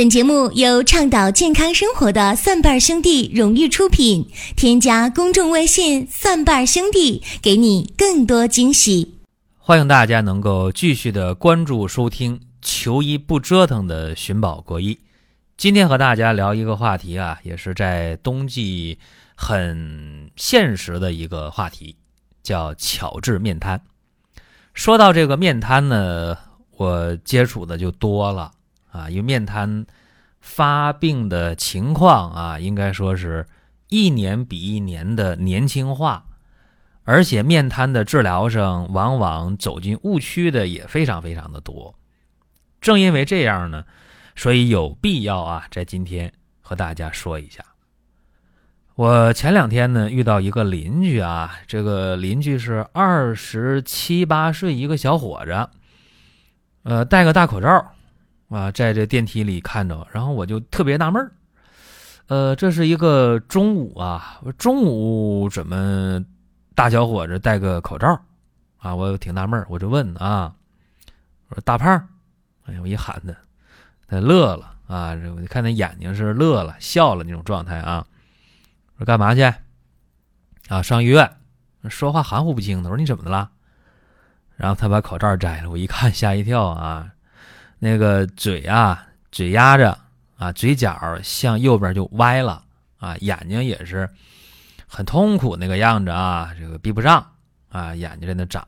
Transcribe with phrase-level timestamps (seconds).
[0.00, 4.30] 本节目由倡导健康生活的蒜瓣兄弟荣誉出品。
[4.56, 9.18] 添加公众微信“蒜瓣兄弟”，给你更多惊喜。
[9.58, 14.98] 欢迎大家能够继续的关注收听“求医不折腾”的寻宝国医。
[15.58, 18.98] 今天和大家聊一个话题啊，也是在冬季
[19.34, 21.94] 很现实的一个话题，
[22.42, 23.82] 叫巧治面瘫。
[24.72, 26.38] 说到这个面瘫呢，
[26.78, 28.52] 我接触的就多了。
[28.90, 29.86] 啊，因为面瘫
[30.40, 33.46] 发病的情况啊，应该说是
[33.88, 36.24] 一年比一年的年轻化，
[37.04, 41.94] 而且面瘫的治疗上往往走进误区的也非常非常的多。
[42.80, 43.84] 正因为这样呢，
[44.34, 47.62] 所以有必要啊，在今天和大家说一下。
[48.94, 55.68] 我前两天呢遇到一个邻居啊，这个邻居是二十七八岁一个小伙子，
[56.82, 57.92] 呃，戴个大口罩。
[58.50, 61.32] 啊，在这电梯里看着，然后我就特别纳闷儿，
[62.26, 66.22] 呃，这是一个中午啊，中午怎么
[66.74, 68.20] 大小伙子戴个口罩
[68.78, 68.94] 啊？
[68.94, 70.52] 我挺纳闷儿，我就问啊，
[71.48, 72.08] 我说大胖，
[72.66, 73.32] 哎呀，我一喊他，
[74.08, 78.04] 他乐了啊，我看他眼睛是乐了笑了那种状态啊。
[78.96, 79.42] 我说干嘛去？
[80.68, 81.30] 啊，上医院。
[81.88, 82.90] 说话含糊不清的。
[82.90, 83.50] 我说你怎么的了？
[84.56, 87.10] 然后他把口罩摘了，我一看吓一跳啊。
[87.82, 89.98] 那个嘴啊，嘴压着
[90.36, 92.62] 啊，嘴角向右边就歪了
[92.98, 94.08] 啊，眼睛也是
[94.86, 97.26] 很痛苦那个样子啊，这个闭不上
[97.70, 98.66] 啊，眼睛在那眨。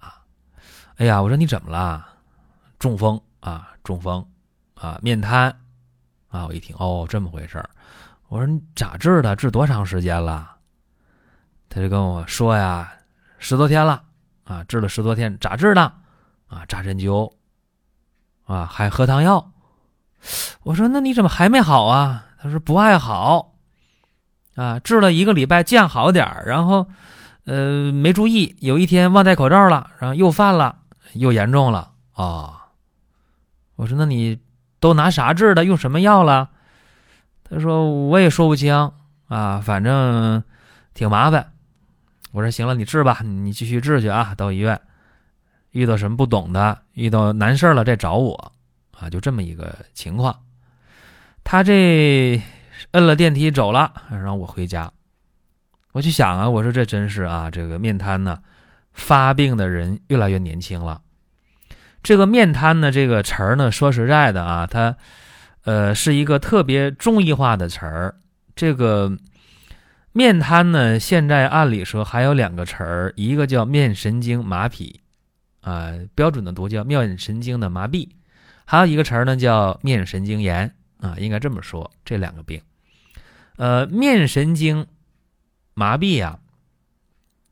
[0.97, 2.07] 哎呀，我说你怎么了？
[2.79, 4.27] 中风啊，中风
[4.75, 5.55] 啊，面瘫
[6.29, 6.47] 啊。
[6.47, 7.69] 我一听，哦，这么回事儿。
[8.29, 9.37] 我说你咋治的？
[9.37, 10.57] 治多长时间了？
[11.69, 12.91] 他就跟我说呀，
[13.39, 14.03] 十多天了
[14.45, 15.83] 啊，治了十多天，咋治的？
[16.47, 17.31] 啊，扎针灸。
[18.53, 19.51] 啊，还喝汤药，
[20.63, 22.27] 我说那你怎么还没好啊？
[22.39, 23.55] 他说不爱好，
[24.57, 26.87] 啊，治了一个礼拜见好点，然后，
[27.47, 30.77] 呃，没注意，有一天忘戴口罩了，然后又犯了，
[31.15, 32.67] 又严重了啊。
[33.77, 34.39] 我说那你
[34.81, 35.65] 都拿啥治的？
[35.65, 36.51] 用什么药了？
[37.49, 38.93] 他说我也说不清
[39.29, 40.45] 啊，反正
[40.93, 41.53] 挺麻烦。
[42.33, 44.79] 我说行了，你治吧，你继续治去啊，到医院。
[45.73, 48.53] 遇到什么不懂的，遇到难事了再找我，
[48.99, 50.39] 啊，就这么一个情况。
[51.45, 52.41] 他这
[52.93, 54.91] 摁了电梯走了，让我回家。
[55.93, 58.39] 我就想啊，我说这真是啊，这个面瘫呢，
[58.93, 61.01] 发病的人越来越年轻了。
[62.03, 64.97] 这个面瘫呢，这个词儿呢，说实在的啊，它
[65.65, 68.17] 呃是一个特别中医化的词儿。
[68.55, 69.17] 这个
[70.13, 74.95] 面瘫呢，现在按理说还有两个词儿，一个叫面神经麻痹。
[75.63, 78.09] 啊，标准的读叫面神经的麻痹，
[78.65, 82.61] 还有一个词儿呢叫面神经炎啊，应该这么说，这两个病，
[83.57, 84.85] 呃，面神经
[85.75, 86.37] 麻痹呀，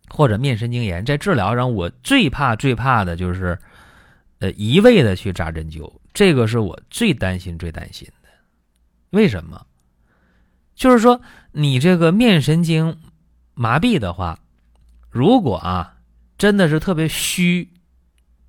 [0.08, 3.56] 或者面神经炎，在治疗上我最怕最怕的就是，
[4.40, 8.28] 呃，一味的去扎针灸，这个是我最担心最担心的。
[9.10, 9.64] 为什么？
[10.74, 11.20] 就是说
[11.52, 12.98] 你这个面神经
[13.54, 14.40] 麻痹的话，
[15.10, 15.98] 如果啊
[16.36, 17.68] 真的是特别虚。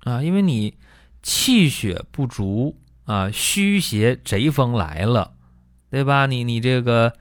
[0.04, 0.76] 啊，因为你
[1.22, 5.32] 气血不足啊，虚邪贼风来了，
[5.90, 6.26] 对吧？
[6.26, 7.12] 你你这个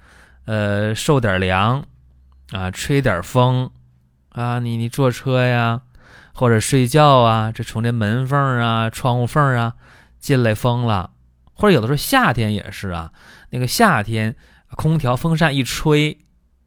[0.46, 1.86] 呃受点凉
[2.52, 3.70] 啊，吹点风
[4.30, 5.82] 啊，你你坐车呀
[6.34, 9.76] 或者睡觉啊，这从这门缝啊、窗户缝啊
[10.20, 11.12] 进来风了，
[11.54, 13.12] 或者有的时候夏天也是啊，
[13.52, 14.36] 那个夏天
[14.76, 16.18] 空调风扇一吹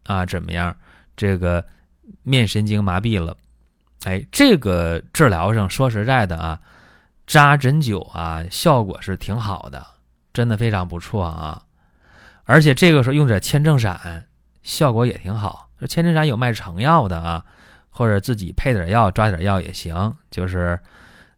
[0.04, 0.76] 啊，怎么样？
[1.16, 1.66] 这个
[2.22, 3.36] 面神经麻痹了。
[4.04, 6.60] 哎，这个治疗上说实在的啊，
[7.26, 9.86] 扎针灸啊，效果是挺好的，
[10.34, 11.62] 真的非常不错啊。
[12.44, 14.26] 而且这个时候用点千正散，
[14.62, 15.70] 效果也挺好。
[15.80, 17.42] 这千正散有卖成药的啊，
[17.88, 20.78] 或者自己配点药抓点药也行，就是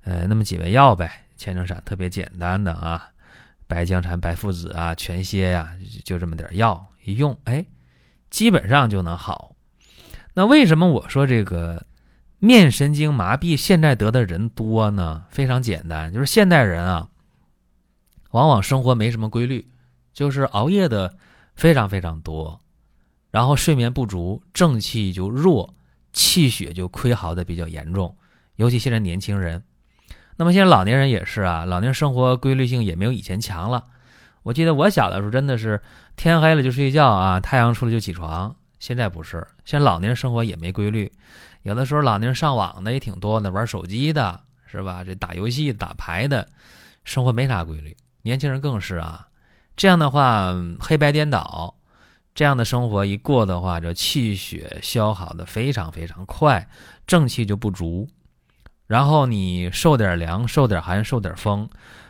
[0.03, 1.25] 呃那么几味药呗。
[1.37, 3.10] 千正散特别简单的啊，
[3.69, 5.71] 白僵蝉、白附子啊、全蝎呀，
[6.05, 7.64] 就这么点药一用，哎，
[8.29, 9.55] 基本上就能好。
[10.35, 11.87] 那为什么我说这个？
[12.38, 17.09] 面神经麻痹现在得的人多呢，非常简单，就是现代人啊，
[18.31, 19.69] 往往生活没什么规律，
[20.12, 21.17] 就是熬夜的
[21.55, 22.61] 非常非常多，
[23.31, 25.75] 然后睡眠不足，正气就弱，
[26.12, 28.17] 气血就亏耗的比较严重，
[28.56, 29.62] 尤其现在年轻人，
[30.37, 33.87] 那么现在老年人也是啊，老年生活规律性也没有以前强了。
[34.43, 35.82] 我记得我小的时候真的是
[36.15, 41.11] 天黑了就睡觉啊，太阳出来就起床，现在不是，现在老年人生活也没规律。
[41.62, 45.02] 有的时候老年人上网的也挺多的，玩手机的是吧？
[45.02, 46.49] 这打游戏、打牌的，
[47.05, 47.96] 生活没啥规律。
[48.23, 49.28] 年轻人更是啊，
[49.76, 51.75] 这样的话黑白颠倒，
[52.34, 56.69] 这样的生活一过的话，这气血消耗的非常非常快，
[57.06, 58.08] 正气就不足。
[58.87, 61.69] 然后你受点凉、受点寒、受点风，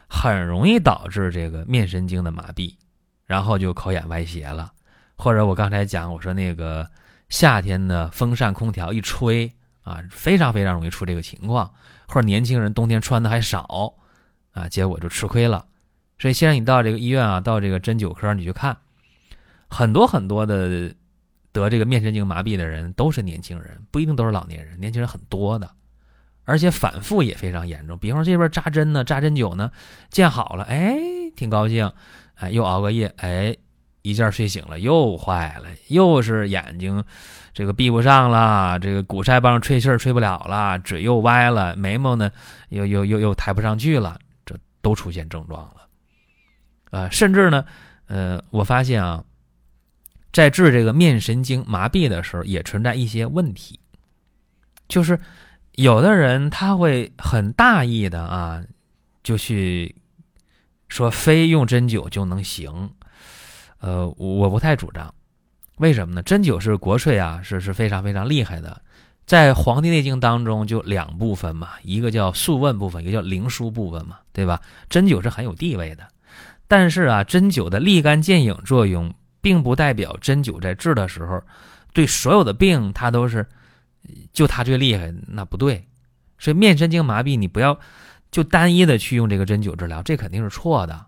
[0.09, 2.75] 很容易导致这个面神经的麻痹，
[3.25, 4.73] 然后就口眼歪斜了。
[5.17, 6.89] 或者我刚才讲，我说那个
[7.29, 9.53] 夏天的风扇、空调一吹
[9.83, 11.73] 啊，非常非常容易出这个情况。
[12.07, 13.95] 或者年轻人冬天穿的还少
[14.53, 15.67] 啊，结果就吃亏了。
[16.19, 18.77] 所以现在你到这个医院啊，到这个针灸科你去看，
[19.69, 20.95] 很多很多的
[21.53, 25.71] 得这个面神经麻痹的人都是年轻人，不一定都是老年人，年轻人很多的。
[26.45, 29.73] 而且反复也非常严重，比方说这边扎针呢，扎针灸呢，
[30.11, 30.97] 见好了，哎，
[31.35, 31.93] 挺高兴，
[32.37, 33.57] 哎，又熬个夜，哎，
[34.07, 37.03] 一觉睡醒了又坏了，又是眼睛
[37.53, 42.31] 这个闭不上了，这个鼓腮帮吹气儿吹不了了，嘴又歪了，眉毛呢
[42.69, 47.65] 又又又又抬不上去了，这都出现症状了，啊，甚至呢，
[48.07, 49.25] 呃，我发现啊，
[50.33, 53.81] 在治这个面神经麻痹的时候，也存在一些问题，
[54.89, 55.19] 就是。
[55.77, 58.65] 有的人他会很大意的啊，
[59.23, 59.95] 就去
[60.89, 62.91] 说非用针灸就能行，
[63.81, 65.13] 呃，我不太主张。
[65.79, 66.23] 为什么呢？
[66.23, 68.81] 针灸是国粹啊，是是非常非常厉害的。
[69.27, 74.61] 在《黄帝内经》当中就两部分嘛，一个叫素问部分，一个叫灵枢部分嘛，对吧？
[74.89, 76.07] 针灸是很有地位的。
[76.69, 81.43] 但是啊，针灸的立竿见影作用，并不代表针灸在治的时候
[81.93, 83.47] 对所有的病它都是。
[84.33, 85.85] 就它最厉害，那不对，
[86.39, 87.77] 所以面神经麻痹你不要
[88.31, 91.05] 就单一的去用这个针灸治疗，这肯定是错的。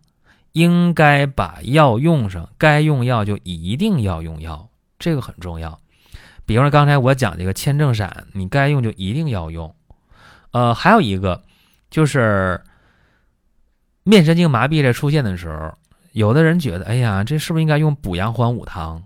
[0.52, 4.68] 应该把药用上，该用药就一定要用药，
[4.98, 5.78] 这个很重要。
[6.46, 9.74] 比方说刚才我讲这个千正散，你该用就一定要用。
[10.52, 11.42] 呃，还有一个
[11.90, 12.60] 就是
[14.02, 15.74] 面神经麻痹在出现的时候，
[16.12, 19.04] 有的人觉得，哎呀，这是不是应该用补阳还五汤？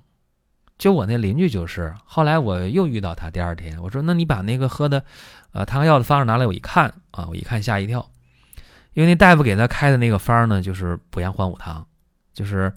[0.78, 5.04] 就我那邻居就是，后来我又遇到他，第二天我说：“那你把那个喝的，
[5.52, 8.08] 呃，汤药的方子拿来。”我一看啊，我一看吓一跳，
[8.94, 11.86] 因为那大夫给他开的那个方呢，就是补阳还五汤，
[12.32, 12.72] 就是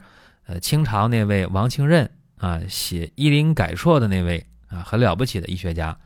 [0.46, 5.98] 呃清朝那位王清任啊写《医林改错》的那位啊很了不起的医学家，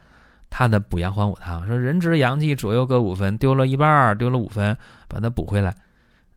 [0.50, 4.76] 他的补阳还五汤说人之阳气左右各五分，丢了一半儿，丢了五分，
[5.08, 5.76] 把它补回来，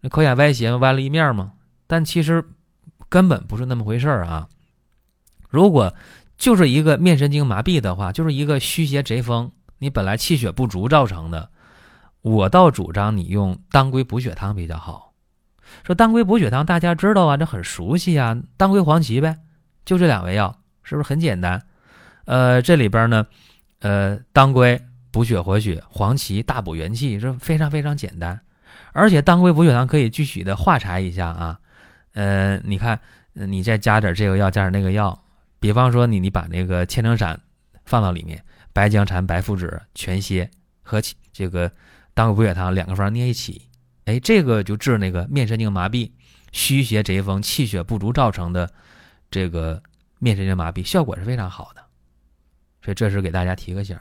[0.00, 1.52] 那口眼歪斜歪了一面嘛，
[1.86, 2.44] 但其实
[3.08, 4.48] 根本不是那么回事儿啊。
[5.48, 5.94] 如果
[6.36, 11.50] 就是一个面神经麻痹的话，就是一个虚邪贼风，你本来气血不足造成的，
[12.22, 15.12] 我倒主张你用当归补血汤比较好。
[15.84, 19.38] 说当归补血汤，大家知道啊，这很熟悉啊，当归黄芪呗，
[19.84, 21.62] 就这两味药，是不是很简单？
[22.24, 23.26] 呃，这里边呢，
[23.80, 24.80] 呃，当归
[25.10, 28.40] 补血活血，黄芪大补元气，这非常非常简单。
[28.92, 31.58] 而且当归补血汤可以具体的化裁一下啊，
[32.12, 33.00] 呃，你看，
[33.32, 35.18] 你再加点这个药，加点那个药。
[35.58, 37.40] 比方说，你你把那个千层散
[37.84, 40.50] 放到里面，白僵蝉、白附子、全蝎
[40.82, 41.00] 和
[41.32, 41.70] 这个
[42.14, 43.68] 当归补血汤两个方捏一起，
[44.04, 46.10] 哎，这个就治那个面神经麻痹、
[46.52, 48.70] 虚邪贼风、气血不足造成的
[49.30, 49.82] 这个
[50.18, 51.82] 面神经麻痹，效果是非常好的。
[52.84, 53.96] 所以这是给大家提个醒。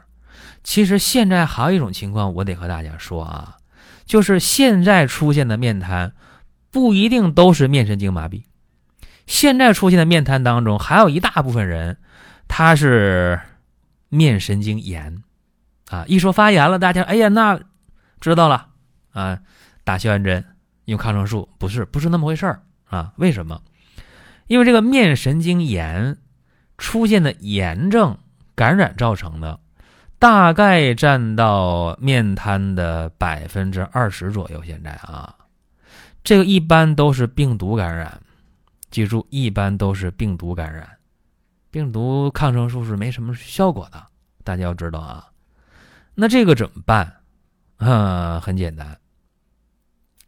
[0.63, 3.57] 其实现在还有一种情况，我得和大家说啊，
[4.05, 6.13] 就是现在出现的面瘫
[6.71, 8.43] 不一定都是面神经麻痹。
[9.27, 11.97] 现在出现的面瘫当中，还有一大部分人，
[12.47, 13.39] 他是
[14.09, 15.21] 面神经炎，
[15.89, 17.59] 啊，一说发炎了，大家哎呀，那
[18.21, 18.67] 知道了
[19.11, 19.39] 啊，
[19.83, 20.45] 打消炎针，
[20.85, 23.11] 用抗生素，不是，不是那么回事儿啊？
[23.17, 23.61] 为什么？
[24.47, 26.17] 因为这个面神经炎
[26.77, 28.17] 出现的炎症
[28.55, 29.59] 感染造成的，
[30.19, 34.63] 大概占到面瘫的百分之二十左右。
[34.63, 35.35] 现在啊，
[36.23, 38.21] 这个一般都是病毒感染。
[38.91, 40.85] 记住，一般都是病毒感染，
[41.71, 44.05] 病毒抗生素是没什么效果的，
[44.43, 45.27] 大家要知道啊。
[46.13, 47.20] 那这个怎么办？
[47.81, 48.97] 啊，很简单，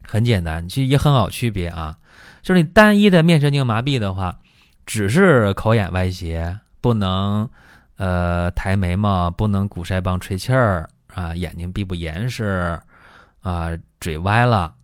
[0.06, 1.96] 很简单，其实也很好区别啊。
[2.42, 4.38] 就是你单一的面神经麻痹的话，
[4.84, 7.48] 只是口眼歪斜，不能
[7.96, 12.78] 呃抬眉毛，不能鼓腮帮吹气儿啊，眼睛闭不严实
[13.40, 13.70] 啊，
[14.00, 14.74] 嘴歪了，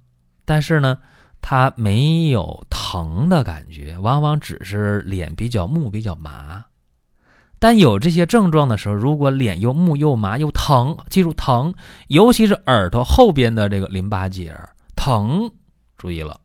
[0.45, 0.97] 但是呢。
[1.43, 6.62] 他没有疼的感觉，往往只是脸比较木、比较麻。
[7.61, 11.73] 但有这些症状的时候，如果脸又木又麻又疼，记住疼，
[12.09, 14.59] 尤其是耳朵后边的这个淋巴结
[14.97, 15.52] 疼，
[15.99, 16.40] 注意了，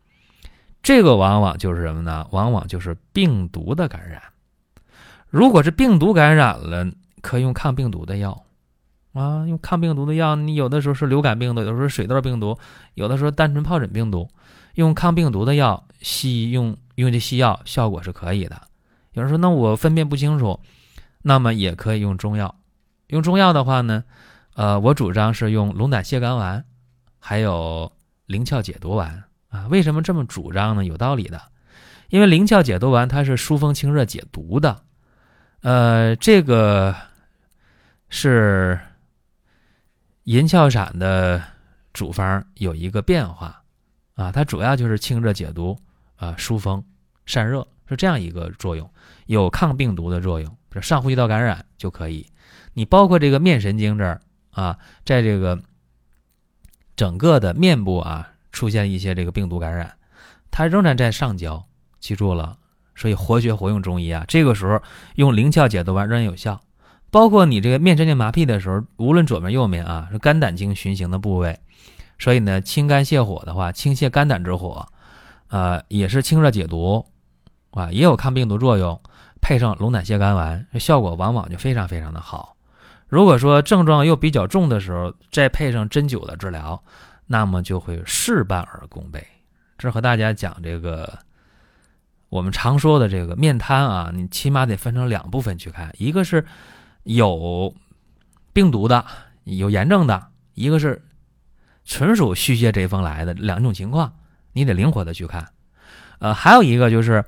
[0.83, 2.27] 这个往往就是什么呢？
[2.31, 4.21] 往往就是病毒的感染。
[5.29, 6.85] 如果是病毒感染了，
[7.21, 8.43] 可以用抗病毒的药
[9.13, 10.35] 啊，用抗病毒的药。
[10.35, 12.57] 你有的时候是流感病毒，有的时候水痘病毒，
[12.95, 14.27] 有的时候单纯疱疹病毒。
[14.75, 18.61] 用抗病毒的药，西医用用这西药效果是可以的。
[19.13, 20.59] 有人说，那我分辨不清楚，
[21.27, 22.55] 那么也可以用中药。
[23.07, 24.03] 用中药的话呢，
[24.53, 26.63] 呃，我主张是用龙胆泻肝丸，
[27.17, 27.91] 还有
[28.27, 29.65] 灵窍解毒丸啊。
[29.69, 30.85] 为什么这么主张呢？
[30.85, 31.41] 有道理的，
[32.09, 34.83] 因为灵窍解毒丸它是疏风清热解毒的，
[35.61, 36.95] 呃，这个
[38.09, 38.79] 是
[40.25, 41.41] 银翘散的
[41.91, 43.63] 主方有一个变化
[44.13, 45.75] 啊，它主要就是清热解毒
[46.17, 46.85] 啊，疏风
[47.25, 48.87] 散热是这样一个作用。
[49.25, 52.25] 有抗病毒的作用，上呼吸道感染就可以。
[52.73, 55.61] 你包括这个面神经这儿啊，在这个
[56.95, 59.93] 整个的面部啊出现一些这个病毒感染，
[60.51, 61.65] 它仍然在上焦，
[61.99, 62.57] 记住了。
[62.95, 64.81] 所以活学活用中医啊，这个时候
[65.15, 66.61] 用灵窍解毒丸仍然有效。
[67.11, 71.59] 包括你这个面神经麻痹的时候，无论左面右面啊，是肝胆经循行的部位，
[72.19, 74.87] 所以呢，清肝泻火的话，清泻肝胆之火，
[75.47, 77.05] 呃，也是清热解毒
[77.71, 78.99] 啊，也有抗病毒作用。
[79.45, 82.57] 配上龙胆泻肝丸，效果往往就非常非常的好。
[83.07, 86.83] 如果说症状又比较重的时候，再配上针灸的治疗，
[87.27, 89.23] 那么就会事半而功倍。
[89.77, 91.19] 这和大家讲这个，
[92.29, 96.43] 我们常说的这个面瘫啊，你起码得分成两部分去看，一个是
[97.03, 97.71] 有
[98.51, 99.05] 病毒的、
[99.43, 100.99] 有炎症的，一个是
[101.83, 104.11] 纯属虚邪贼风来的两种情况，
[104.53, 105.47] 你得灵活的去看。
[106.17, 107.23] 呃，还有一个就是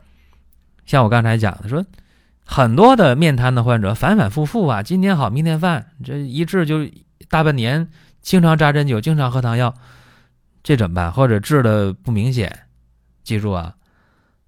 [0.87, 1.85] 像我刚才讲的说。
[2.49, 6.89] 很多的面瘫的患者反反复复啊，今天好明天犯，这一治就
[7.29, 7.89] 大半年，
[8.21, 9.75] 经常扎针灸，经常喝汤药，
[10.63, 11.11] 这怎么办？
[11.11, 12.67] 或者治的不明显？
[13.23, 13.75] 记住啊，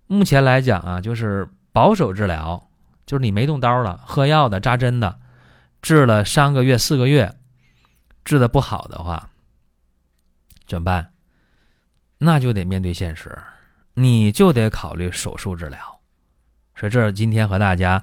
[0.07, 2.69] 目前来讲啊，就是保守治疗，
[3.05, 5.19] 就是你没动刀了，喝药的、扎针的，
[5.81, 7.35] 治了三个月、四个月，
[8.23, 9.29] 治的不好的话，
[10.65, 11.11] 怎么办？
[12.17, 13.37] 那就得面对现实，
[13.93, 15.98] 你就得考虑手术治疗。
[16.79, 18.01] 所以这是今天和大家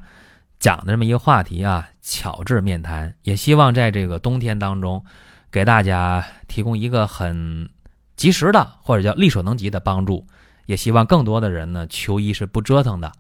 [0.58, 5.02] 讲的这么一个话题啊，巧治面瘫，也希望在这个冬天当中，
[5.50, 7.70] 给大家提供一个很
[8.16, 10.26] 及时的或者叫力所能及的帮助。
[10.66, 13.10] 也希望更多的人呢，求医是不折腾的，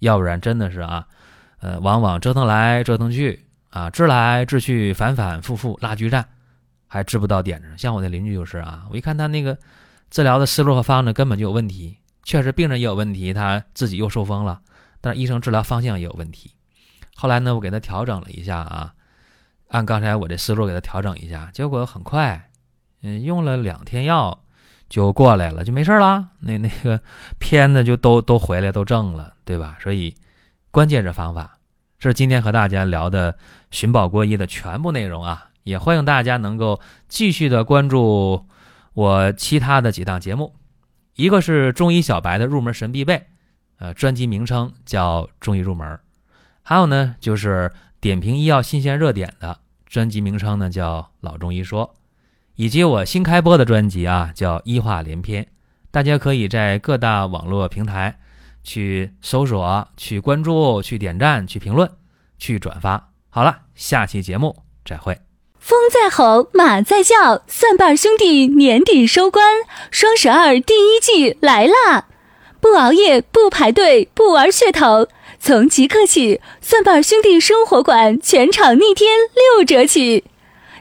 [0.00, 1.06] 要不然真的是啊，
[1.60, 6.26] 呃，往往折腾来折腾去啊，治来治去，反反复复拉锯战，
[6.88, 7.78] 还治不到点子上。
[7.78, 9.56] 像我的邻居就是啊，我一看他那个
[10.10, 14.60] 治疗的思路和方子根本就有问题，确实病人也有问题，他自己又受风了。
[15.06, 16.50] 但医生治疗方向也有问题，
[17.14, 18.92] 后来呢，我给他调整了一下啊，
[19.68, 22.50] 按刚才我这思路给他调整一下，结果很快，
[23.02, 24.42] 嗯，用了两天药
[24.88, 26.30] 就过来了，就没事了。
[26.40, 27.00] 那那个
[27.38, 29.78] 片子就都都回来都正了，对吧？
[29.80, 30.12] 所以
[30.72, 31.56] 关键是方法，
[32.00, 33.38] 这是今天和大家聊的
[33.70, 38.44] 寻宝国医的全部内容啊，也欢迎大家能够继续的关注
[38.94, 40.56] 我其他的几档节目，
[41.14, 43.28] 一个是中医小白的入门神必备。
[43.78, 45.86] 呃，专辑名称叫《中医入门》，
[46.62, 51.86] 还有呢，就是点评医药新鲜热点的专辑名称呢叫《老中医说》，
[52.54, 55.44] 以及我新开播的专辑啊叫《医话连篇》，
[55.90, 58.18] 大家可以在各大网络平台
[58.62, 61.90] 去搜索、去关注、去点赞、去评论、
[62.38, 63.10] 去转发。
[63.28, 65.20] 好了，下期节目再会。
[65.58, 69.44] 风在吼，马在叫，蒜瓣兄弟年底收官，
[69.90, 72.08] 双十二第一季来啦！
[72.66, 75.06] 不熬夜，不排队，不玩噱头，
[75.38, 80.24] 从即刻起，蒜瓣兄弟生活馆全场逆天六折起！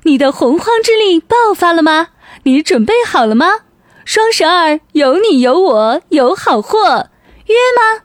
[0.01, 2.07] 你的洪荒之力爆发了吗？
[2.43, 3.59] 你准备好了吗？
[4.03, 7.09] 双十二有你有我有好货，
[7.45, 8.01] 约吗？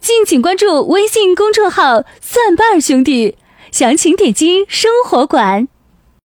[0.00, 3.36] 敬请关注微信公众号“蒜瓣兄弟”，
[3.70, 5.68] 详情点击生活馆。